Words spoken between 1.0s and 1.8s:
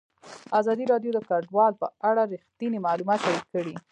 د کډوال